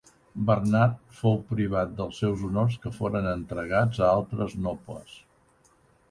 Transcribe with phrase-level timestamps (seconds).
[0.49, 5.13] Bernat fou privat dels seus honors que foren entregats a altres nobles.